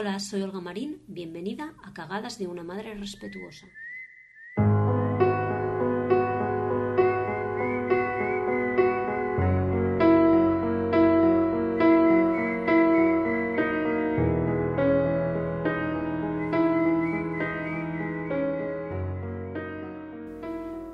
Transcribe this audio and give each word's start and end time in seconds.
Hola, 0.00 0.20
soy 0.20 0.42
Olga 0.42 0.60
Marín, 0.60 1.02
bienvenida 1.08 1.74
a 1.82 1.92
Cagadas 1.92 2.38
de 2.38 2.46
una 2.46 2.62
Madre 2.62 2.94
Respetuosa. 2.94 3.66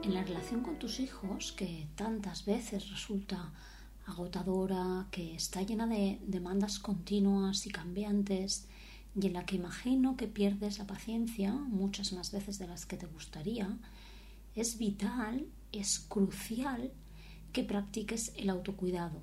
En 0.02 0.14
la 0.14 0.24
relación 0.24 0.62
con 0.62 0.78
tus 0.78 0.98
hijos, 0.98 1.52
que 1.52 1.88
tantas 1.94 2.46
veces 2.46 2.88
resulta 2.88 3.52
agotadora, 4.06 5.08
que 5.10 5.34
está 5.34 5.60
llena 5.60 5.86
de 5.86 6.18
demandas 6.22 6.78
continuas 6.78 7.66
y 7.66 7.70
cambiantes, 7.70 8.66
y 9.14 9.26
en 9.26 9.32
la 9.32 9.46
que 9.46 9.56
imagino 9.56 10.16
que 10.16 10.26
pierdes 10.26 10.78
la 10.78 10.86
paciencia 10.86 11.52
muchas 11.52 12.12
más 12.12 12.32
veces 12.32 12.58
de 12.58 12.66
las 12.66 12.86
que 12.86 12.96
te 12.96 13.06
gustaría, 13.06 13.78
es 14.54 14.78
vital, 14.78 15.46
es 15.72 16.00
crucial 16.00 16.92
que 17.52 17.64
practiques 17.64 18.32
el 18.36 18.50
autocuidado. 18.50 19.20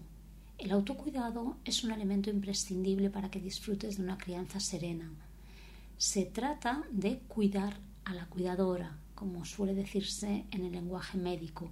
El 0.58 0.72
autocuidado 0.72 1.58
es 1.66 1.84
un 1.84 1.91
elemento 1.91 2.30
imprescindible 2.30 3.09
para 3.09 3.32
que 3.32 3.40
disfrutes 3.40 3.98
de 3.98 4.04
una 4.04 4.18
crianza 4.18 4.59
serena. 4.59 5.12
Se 5.98 6.26
trata 6.26 6.84
de 6.91 7.20
cuidar 7.27 7.80
a 8.05 8.13
la 8.13 8.27
cuidadora, 8.27 8.98
como 9.16 9.46
suele 9.46 9.73
decirse 9.73 10.46
en 10.52 10.66
el 10.66 10.71
lenguaje 10.71 11.18
médico. 11.18 11.71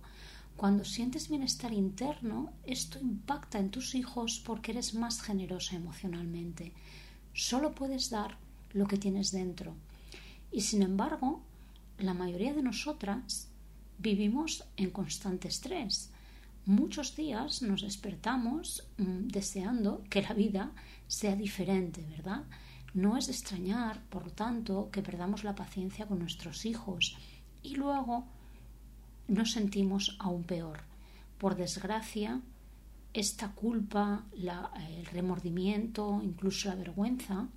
Cuando 0.57 0.83
sientes 0.83 1.29
bienestar 1.29 1.71
interno, 1.71 2.51
esto 2.65 2.99
impacta 2.99 3.59
en 3.59 3.71
tus 3.71 3.95
hijos 3.95 4.41
porque 4.45 4.71
eres 4.71 4.93
más 4.93 5.21
generosa 5.21 5.75
emocionalmente. 5.75 6.73
Solo 7.39 7.73
puedes 7.73 8.09
dar 8.09 8.35
lo 8.73 8.85
que 8.85 8.98
tienes 8.98 9.31
dentro. 9.31 9.73
Y 10.52 10.59
sin 10.59 10.81
embargo, 10.81 11.41
la 11.97 12.13
mayoría 12.13 12.53
de 12.53 12.61
nosotras 12.61 13.47
vivimos 13.97 14.66
en 14.75 14.89
constante 14.89 15.47
estrés. 15.47 16.09
Muchos 16.66 17.16
días 17.16 17.61
nos 17.61 17.81
despertamos 17.81 18.83
mm, 18.97 19.30
deseando 19.30 20.03
que 20.09 20.22
la 20.22 20.33
vida 20.33 20.72
sea 21.08 21.38
diferente, 21.38 22.05
¿verdad? 22.09 22.44
No 22.94 23.16
es 23.16 23.30
extrañar, 23.30 24.03
por 24.09 24.25
lo 24.25 24.31
tanto, 24.31 24.89
que 24.91 25.02
perdamos 25.02 25.45
la 25.45 25.56
paciencia 25.56 26.08
con 26.08 26.19
nuestros 26.19 26.66
hijos 26.66 27.17
y 27.63 27.75
luego 27.75 28.25
nos 29.30 29.53
sentimos 29.53 30.17
aún 30.19 30.44
peor. 30.44 30.81
Por 31.38 31.56
desgracia, 31.56 32.41
esta 33.13 33.52
culpa, 33.52 34.25
el 34.33 35.05
remordimiento, 35.05 36.21
incluso 36.23 36.69
la 36.69 36.75
vergüenza, 36.75 37.47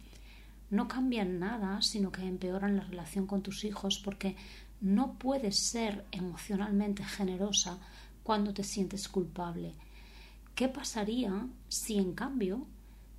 no 0.70 0.88
cambian 0.88 1.38
nada, 1.38 1.82
sino 1.82 2.10
que 2.10 2.22
empeoran 2.22 2.76
la 2.76 2.84
relación 2.84 3.26
con 3.26 3.42
tus 3.42 3.64
hijos 3.64 3.98
porque 3.98 4.36
no 4.80 5.18
puedes 5.18 5.58
ser 5.58 6.04
emocionalmente 6.10 7.04
generosa 7.04 7.78
cuando 8.22 8.54
te 8.54 8.64
sientes 8.64 9.08
culpable. 9.08 9.74
¿Qué 10.54 10.68
pasaría 10.68 11.46
si 11.68 11.98
en 11.98 12.14
cambio 12.14 12.66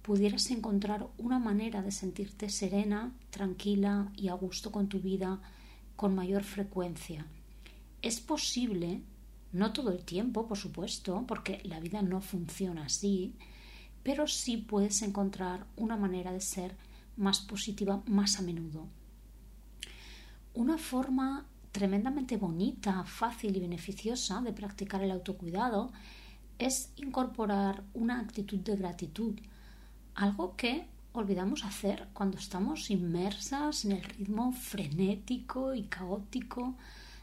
pudieras 0.01 0.49
encontrar 0.51 1.07
una 1.17 1.39
manera 1.39 1.81
de 1.81 1.91
sentirte 1.91 2.49
serena, 2.49 3.13
tranquila 3.29 4.11
y 4.15 4.27
a 4.27 4.33
gusto 4.33 4.71
con 4.71 4.87
tu 4.89 4.99
vida 4.99 5.39
con 5.95 6.15
mayor 6.15 6.43
frecuencia? 6.43 7.25
Es 8.01 8.19
posible 8.19 9.01
no 9.53 9.71
todo 9.71 9.91
el 9.91 10.03
tiempo, 10.03 10.47
por 10.47 10.57
supuesto, 10.57 11.23
porque 11.27 11.61
la 11.63 11.79
vida 11.79 12.01
no 12.01 12.21
funciona 12.21 12.85
así, 12.85 13.33
pero 14.03 14.27
sí 14.27 14.57
puedes 14.57 15.01
encontrar 15.01 15.65
una 15.77 15.95
manera 15.95 16.33
de 16.33 16.41
ser 16.41 16.75
más 17.15 17.39
positiva 17.39 18.01
más 18.07 18.39
a 18.39 18.41
menudo. 18.41 18.87
Una 20.55 20.77
forma 20.77 21.45
tremendamente 21.71 22.37
bonita, 22.37 23.03
fácil 23.05 23.55
y 23.55 23.59
beneficiosa 23.59 24.41
de 24.41 24.53
practicar 24.53 25.03
el 25.03 25.11
autocuidado 25.11 25.91
es 26.59 26.91
incorporar 26.97 27.83
una 27.93 28.19
actitud 28.19 28.59
de 28.59 28.75
gratitud, 28.75 29.39
algo 30.15 30.55
que 30.55 30.87
olvidamos 31.13 31.63
hacer 31.63 32.07
cuando 32.13 32.37
estamos 32.37 32.89
inmersas 32.89 33.85
en 33.85 33.93
el 33.93 34.03
ritmo 34.03 34.51
frenético 34.51 35.73
y 35.73 35.83
caótico 35.83 36.75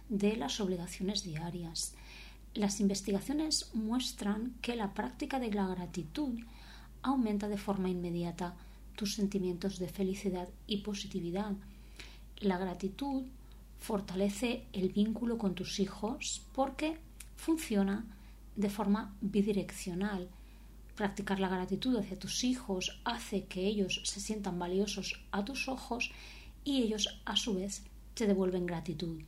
de 0.09 0.37
las 0.37 0.61
obligaciones 0.61 1.23
diarias. 1.23 1.95
Las 2.55 2.81
investigaciones 2.81 3.71
muestran 3.75 4.55
que 4.61 4.75
la 4.75 4.93
práctica 4.93 5.39
de 5.39 5.53
la 5.53 5.69
gratitud 5.69 6.41
aumenta 7.01 7.49
de 7.49 7.57
forma 7.57 7.89
inmediata 7.89 8.57
tus 8.97 9.15
sentimientos 9.15 9.79
de 9.79 9.89
felicidad 9.89 10.49
y 10.67 10.79
positividad. 10.79 11.53
La 12.41 12.59
gratitud 12.59 13.23
fortalece 13.79 14.65
el 14.73 14.89
vínculo 14.89 15.39
con 15.39 15.55
tus 15.55 15.79
hijos 15.79 16.43
porque 16.53 16.99
funciona 17.37 18.05
de 18.57 18.69
forma 18.69 19.15
bidireccional. 19.21 20.29
Practicar 20.97 21.39
la 21.39 21.49
gratitud 21.49 21.97
hacia 21.97 22.19
tus 22.19 22.43
hijos 22.43 23.01
hace 23.05 23.45
que 23.45 23.65
ellos 23.65 24.03
se 24.05 24.21
sientan 24.21 24.59
valiosos 24.59 25.25
a 25.31 25.45
tus 25.45 25.69
ojos 25.69 26.11
y 26.65 26.83
ellos 26.83 27.21
a 27.25 27.37
su 27.37 27.55
vez 27.55 27.85
te 28.15 28.27
devuelven 28.27 28.67
gratitud. 28.67 29.23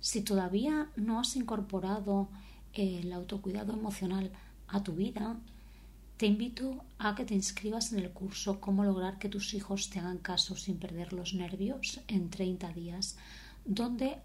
Si 0.00 0.22
todavía 0.22 0.90
no 0.96 1.20
has 1.20 1.36
incorporado 1.36 2.28
el 2.72 3.12
autocuidado 3.12 3.72
emocional 3.72 4.30
a 4.68 4.82
tu 4.82 4.92
vida, 4.92 5.36
te 6.16 6.26
invito 6.26 6.84
a 6.98 7.14
que 7.14 7.24
te 7.24 7.34
inscribas 7.34 7.92
en 7.92 7.98
el 7.98 8.10
curso 8.10 8.60
Cómo 8.60 8.84
lograr 8.84 9.18
que 9.18 9.28
tus 9.28 9.52
hijos 9.52 9.90
te 9.90 9.98
hagan 9.98 10.18
caso 10.18 10.56
sin 10.56 10.78
perder 10.78 11.12
los 11.12 11.34
nervios 11.34 12.00
en 12.08 12.30
30 12.30 12.72
días, 12.72 13.16
donde 13.64 14.18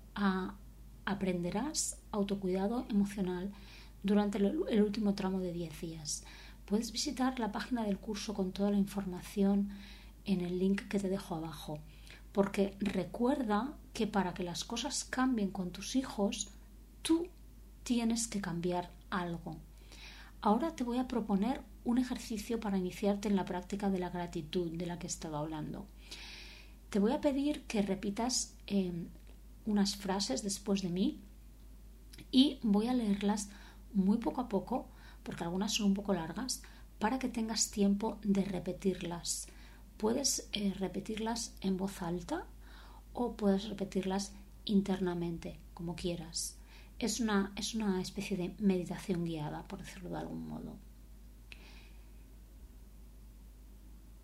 aprenderás 1.05 1.97
autocuidado 2.11 2.85
emocional 2.89 3.51
durante 4.03 4.37
el 4.37 4.81
último 4.81 5.15
tramo 5.15 5.39
de 5.39 5.51
10 5.51 5.81
días. 5.81 6.23
Puedes 6.65 6.91
visitar 6.91 7.39
la 7.39 7.51
página 7.51 7.83
del 7.83 7.97
curso 7.97 8.33
con 8.33 8.51
toda 8.51 8.71
la 8.71 8.77
información 8.77 9.69
en 10.23 10.41
el 10.41 10.59
link 10.59 10.87
que 10.87 10.99
te 10.99 11.09
dejo 11.09 11.35
abajo, 11.35 11.79
porque 12.31 12.75
recuerda 12.79 13.73
que 13.93 14.07
para 14.07 14.33
que 14.33 14.43
las 14.43 14.63
cosas 14.63 15.03
cambien 15.03 15.51
con 15.51 15.71
tus 15.71 15.95
hijos, 15.95 16.49
tú 17.01 17.27
tienes 17.83 18.27
que 18.27 18.41
cambiar 18.41 18.89
algo. 19.09 19.57
Ahora 20.41 20.75
te 20.75 20.83
voy 20.83 20.97
a 20.97 21.07
proponer 21.07 21.61
un 21.83 21.97
ejercicio 21.97 22.59
para 22.59 22.77
iniciarte 22.77 23.27
en 23.27 23.35
la 23.35 23.45
práctica 23.45 23.89
de 23.89 23.99
la 23.99 24.09
gratitud 24.09 24.71
de 24.71 24.85
la 24.85 24.97
que 24.97 25.07
he 25.07 25.09
estado 25.09 25.37
hablando. 25.37 25.85
Te 26.89 26.99
voy 26.99 27.11
a 27.11 27.21
pedir 27.21 27.63
que 27.63 27.81
repitas 27.81 28.55
em, 28.67 29.07
unas 29.65 29.95
frases 29.95 30.43
después 30.43 30.81
de 30.81 30.89
mí 30.89 31.19
y 32.31 32.59
voy 32.63 32.87
a 32.87 32.93
leerlas 32.93 33.49
muy 33.93 34.17
poco 34.17 34.41
a 34.41 34.49
poco, 34.49 34.87
porque 35.23 35.43
algunas 35.43 35.73
son 35.73 35.87
un 35.87 35.93
poco 35.93 36.13
largas, 36.13 36.61
para 36.99 37.19
que 37.19 37.29
tengas 37.29 37.71
tiempo 37.71 38.19
de 38.23 38.43
repetirlas. 38.43 39.47
Puedes 40.01 40.50
eh, 40.53 40.73
repetirlas 40.79 41.53
en 41.62 41.78
voz 41.78 42.01
alta 42.01 42.47
o 43.13 43.38
puedes 43.38 43.69
repetirlas 43.69 44.34
internamente, 44.66 45.59
como 45.75 45.95
quieras. 45.95 46.57
Es 46.97 47.19
una, 47.19 47.53
es 47.56 47.75
una 47.75 48.01
especie 48.01 48.35
de 48.35 48.56
meditación 48.57 49.25
guiada, 49.25 49.67
por 49.67 49.78
decirlo 49.78 50.09
de 50.09 50.17
algún 50.17 50.47
modo. 50.47 50.73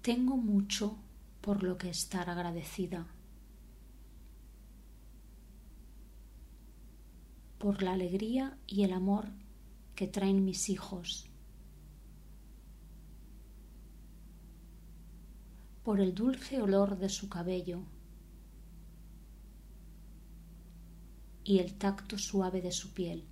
Tengo 0.01 0.35
mucho 0.35 0.97
por 1.41 1.61
lo 1.61 1.77
que 1.77 1.91
estar 1.91 2.27
agradecida. 2.27 3.05
Por 7.59 7.83
la 7.83 7.93
alegría 7.93 8.57
y 8.65 8.81
el 8.81 8.93
amor 8.93 9.27
que 9.93 10.07
traen 10.07 10.43
mis 10.43 10.69
hijos. 10.69 11.26
Por 15.87 16.01
el 16.01 16.13
dulce 16.13 16.61
olor 16.61 16.97
de 16.97 17.07
su 17.07 17.29
cabello 17.29 17.79
y 21.45 21.59
el 21.59 21.75
tacto 21.75 22.17
suave 22.17 22.61
de 22.61 22.73
su 22.73 22.93
piel. 22.93 23.23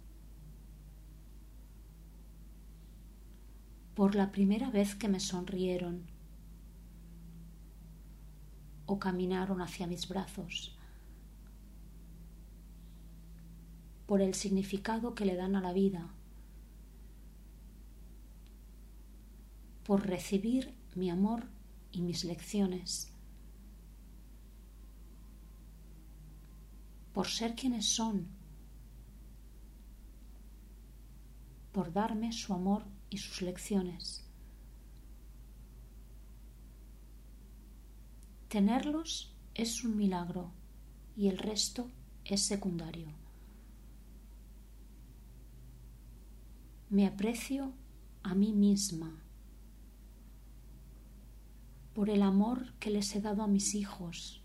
Por 3.94 4.16
la 4.16 4.32
primera 4.32 4.72
vez 4.72 4.96
que 4.96 5.10
me 5.10 5.20
sonrieron 5.20 6.06
o 8.86 9.00
caminaron 9.00 9.62
hacia 9.62 9.86
mis 9.86 10.08
brazos, 10.08 10.78
por 14.06 14.22
el 14.22 14.34
significado 14.34 15.14
que 15.14 15.26
le 15.26 15.36
dan 15.36 15.58
a 15.58 15.62
la 15.62 15.74
vida, 15.74 16.08
por 19.84 20.08
recibir 20.08 20.74
mi 20.96 21.10
amor 21.10 21.54
y 21.96 22.02
mis 22.02 22.24
lecciones. 22.24 23.16
por 27.16 27.30
ser 27.30 27.56
quienes 27.56 27.86
son, 27.86 28.28
por 31.72 31.94
darme 31.94 32.34
su 32.34 32.54
amor 32.54 32.84
y 33.10 33.18
sus 33.18 33.42
lecciones. 33.42 34.26
Tenerlos 38.50 39.34
es 39.54 39.86
un 39.86 39.96
milagro 39.96 40.52
y 41.16 41.30
el 41.30 41.38
resto 41.38 41.90
es 42.26 42.42
secundario. 42.42 43.08
Me 46.90 47.08
aprecio 47.08 47.72
a 48.24 48.36
mí 48.36 48.52
misma 48.52 49.25
por 51.96 52.10
el 52.10 52.22
amor 52.22 52.74
que 52.80 52.92
les 52.92 53.16
he 53.16 53.22
dado 53.22 53.42
a 53.42 53.48
mis 53.48 53.74
hijos. 53.74 54.42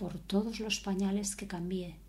por 0.00 0.18
todos 0.18 0.60
los 0.60 0.80
pañales 0.80 1.36
que 1.36 1.46
cambié, 1.46 2.00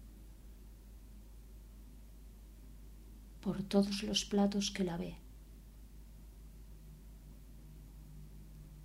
por 3.41 3.61
todos 3.63 4.03
los 4.03 4.23
platos 4.23 4.71
que 4.71 4.85
lavé, 4.85 5.17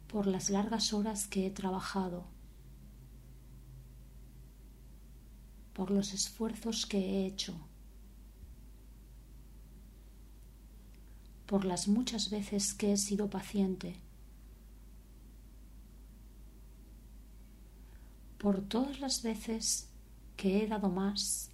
por 0.08 0.26
las 0.26 0.50
largas 0.50 0.92
horas 0.92 1.28
que 1.28 1.46
he 1.46 1.52
trabajado, 1.52 2.26
por 5.72 5.92
los 5.92 6.12
esfuerzos 6.12 6.84
que 6.84 6.98
he 6.98 7.26
hecho, 7.26 7.65
por 11.46 11.64
las 11.64 11.88
muchas 11.88 12.30
veces 12.30 12.74
que 12.74 12.92
he 12.92 12.96
sido 12.96 13.30
paciente, 13.30 13.96
por 18.38 18.60
todas 18.60 19.00
las 19.00 19.22
veces 19.22 19.88
que 20.36 20.62
he 20.62 20.66
dado 20.66 20.88
más 20.90 21.50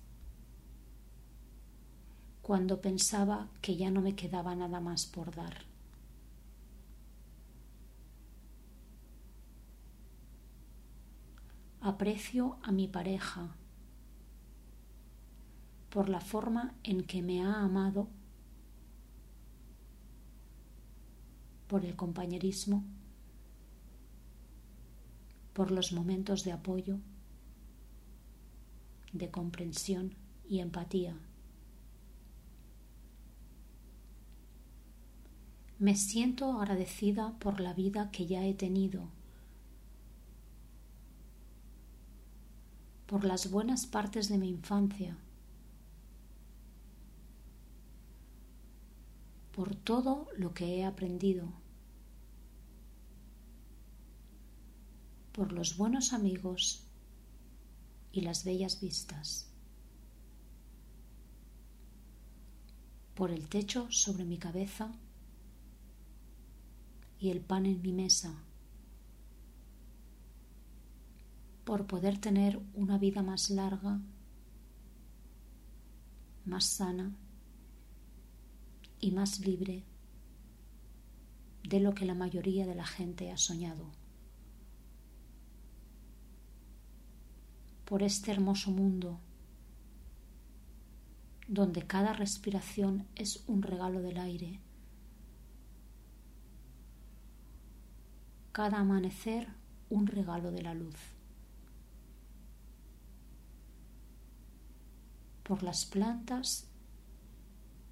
cuando 2.43 2.81
pensaba 2.81 3.49
que 3.61 3.77
ya 3.77 3.91
no 3.91 4.01
me 4.01 4.17
quedaba 4.17 4.55
nada 4.57 4.81
más 4.81 5.07
por 5.07 5.35
dar. 5.35 5.65
Aprecio 11.81 12.59
a 12.63 12.73
mi 12.73 12.89
pareja 12.89 13.49
por 15.91 16.09
la 16.09 16.21
forma 16.21 16.75
en 16.85 17.05
que 17.05 17.23
me 17.23 17.45
ha 17.45 17.61
amado, 17.61 18.09
por 21.73 21.87
el 21.87 21.97
compañerismo, 21.97 22.85
por 25.55 25.71
los 25.71 25.95
momentos 25.95 26.45
de 26.45 26.53
apoyo, 26.53 26.99
de 29.15 29.31
comprensión 29.31 30.15
y 30.47 30.59
empatía. 30.59 31.17
Me 35.79 35.97
siento 35.97 36.61
agradecida 36.61 37.39
por 37.39 37.59
la 37.59 37.73
vida 37.73 38.11
que 38.11 38.27
ya 38.27 38.45
he 38.45 38.53
tenido, 38.53 39.09
por 43.07 43.25
las 43.25 43.51
buenas 43.51 43.87
partes 43.87 44.29
de 44.29 44.37
mi 44.37 44.51
infancia, 44.51 45.17
por 49.53 49.75
todo 49.75 50.29
lo 50.37 50.53
que 50.53 50.77
he 50.77 50.85
aprendido. 50.85 51.62
Por 55.33 55.53
los 55.53 55.79
buenos 55.79 56.13
amigos 56.13 56.85
y 58.13 58.21
las 58.21 58.45
bellas 58.45 58.81
vistas, 58.81 59.51
por 63.15 63.31
el 63.31 63.49
techo 63.49 63.91
sobre 63.91 64.25
mi 64.25 64.37
cabeza 64.37 64.93
y 67.19 67.31
el 67.31 67.41
pan 67.41 67.65
en 67.65 67.81
mi 67.81 67.93
mesa, 67.93 68.35
por 71.65 71.87
poder 71.87 72.19
tener 72.19 72.61
una 72.75 72.99
vida 72.99 73.23
más 73.23 73.49
larga, 73.49 74.01
más 76.45 76.65
sana 76.67 77.17
y 79.01 79.13
más 79.13 79.41
libre 79.41 79.85
de 81.63 81.81
lo 81.81 81.95
que 81.95 82.05
la 82.05 82.15
mayoría 82.15 82.67
de 82.67 82.75
la 82.75 82.85
gente 82.85 83.31
ha 83.31 83.39
soñado. 83.39 84.02
Por 87.93 88.03
este 88.03 88.31
hermoso 88.31 88.71
mundo 88.71 89.21
donde 91.47 91.87
cada 91.87 92.15
respiración 92.15 93.07
es 93.17 93.45
un 93.47 93.61
regalo 93.61 94.01
del 94.01 94.17
aire, 94.17 94.61
cada 98.53 98.79
amanecer 98.79 99.47
un 99.91 100.07
regalo 100.07 100.53
de 100.53 100.63
la 100.63 100.73
luz, 100.73 100.97
por 105.43 105.63
las 105.63 105.85
plantas 105.85 106.71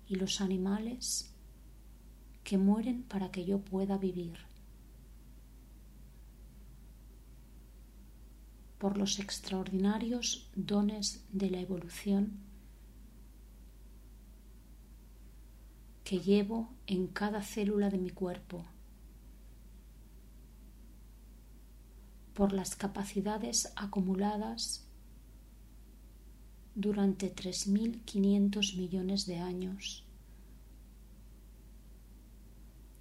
y 0.07 0.15
los 0.15 0.41
animales 0.41 1.35
que 2.43 2.57
mueren 2.57 3.03
para 3.03 3.31
que 3.31 3.45
yo 3.45 3.59
pueda 3.59 3.99
vivir. 3.99 4.50
Por 8.81 8.97
los 8.97 9.19
extraordinarios 9.19 10.49
dones 10.57 11.23
de 11.33 11.51
la 11.51 11.61
evolución 11.61 12.39
que 16.03 16.19
llevo 16.19 16.71
en 16.87 17.07
cada 17.07 17.43
célula 17.43 17.91
de 17.91 17.99
mi 17.99 18.09
cuerpo, 18.09 18.65
por 22.33 22.55
las 22.55 22.75
capacidades 22.75 23.71
acumuladas 23.77 24.89
durante 26.75 27.35
3.500 27.35 28.79
millones 28.79 29.27
de 29.27 29.41
años 29.41 30.07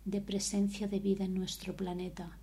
de 0.04 0.20
presencia 0.20 0.90
de 0.90 1.00
vida 1.00 1.24
en 1.24 1.36
nuestro 1.36 1.74
planeta. 1.74 2.38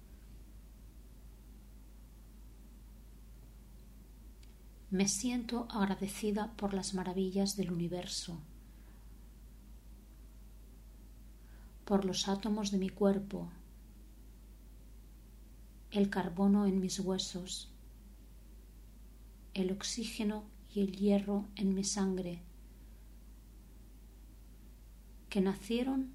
Me 4.96 5.08
siento 5.08 5.68
agradecida 5.68 6.54
por 6.56 6.72
las 6.72 6.94
maravillas 6.94 7.54
del 7.54 7.70
universo, 7.70 8.38
por 11.84 12.06
los 12.06 12.28
átomos 12.28 12.70
de 12.70 12.78
mi 12.78 12.88
cuerpo, 12.88 13.50
el 15.90 16.08
carbono 16.08 16.64
en 16.64 16.80
mis 16.80 16.98
huesos, 16.98 17.68
el 19.52 19.70
oxígeno 19.70 20.44
y 20.74 20.80
el 20.80 20.96
hierro 20.96 21.44
en 21.56 21.74
mi 21.74 21.84
sangre, 21.84 22.40
que 25.28 25.42
nacieron 25.42 26.14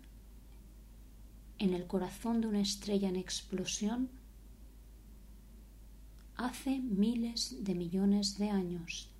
en 1.60 1.75
el 1.75 1.86
corazón 1.86 2.41
de 2.41 2.48
una 2.48 2.62
estrella 2.62 3.10
en 3.10 3.17
explosión 3.17 4.10
hace 6.45 6.79
miles 6.79 7.63
de 7.63 7.75
millones 7.75 8.38
de 8.38 8.50
años 8.50 9.12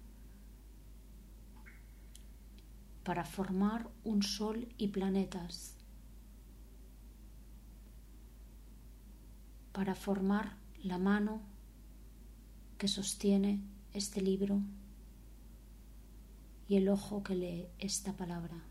para 3.04 3.26
formar 3.26 3.90
un 4.04 4.24
sol 4.24 4.68
y 4.78 4.90
planetas, 4.90 5.76
para 9.72 9.96
formar 9.96 10.58
la 10.84 10.98
mano 10.98 11.42
que 12.78 12.88
sostiene 12.88 13.62
este 13.94 14.22
libro 14.22 14.62
y 16.68 16.78
el 16.78 16.90
ojo 16.90 17.24
que 17.24 17.36
lee 17.36 17.68
esta 17.80 18.14
palabra, 18.14 18.64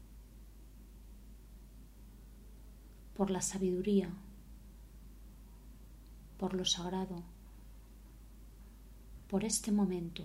por 3.14 3.30
la 3.30 3.42
sabiduría, 3.42 4.11
por 6.38 6.54
lo 6.54 6.64
sagrado, 6.64 7.23
por 9.31 9.45
este 9.45 9.71
momento, 9.71 10.25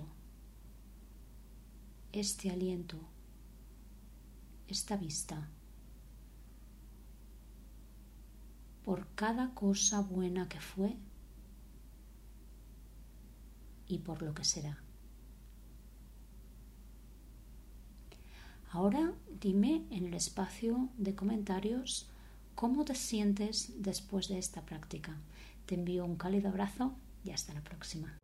este 2.11 2.49
aliento, 2.49 2.97
esta 4.67 4.97
vista, 4.97 5.47
por 8.83 9.07
cada 9.13 9.53
cosa 9.53 10.01
buena 10.01 10.49
que 10.49 10.59
fue 10.59 10.95
y 13.87 13.99
por 13.99 14.23
lo 14.23 14.33
que 14.33 14.43
será. 14.43 14.81
Ahora 18.71 19.13
dime 19.39 19.85
en 19.91 20.07
el 20.07 20.15
espacio 20.15 20.89
de 20.97 21.13
comentarios 21.13 22.09
cómo 22.55 22.85
te 22.85 22.95
sientes 22.95 23.83
después 23.83 24.29
de 24.29 24.39
esta 24.39 24.65
práctica. 24.65 25.15
Te 25.67 25.75
envío 25.75 26.05
un 26.05 26.15
cálido 26.15 26.49
abrazo 26.49 26.95
y 27.23 27.29
hasta 27.29 27.53
la 27.53 27.63
próxima. 27.63 28.17